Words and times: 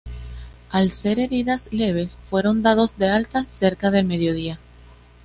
Al 0.71 0.89
ser 0.89 1.19
heridas 1.19 1.67
leves 1.71 2.17
fueron 2.27 2.63
dados 2.63 2.97
de 2.97 3.09
alta 3.09 3.45
cerca 3.45 3.91
del 3.91 4.05
mediodía. 4.05 4.57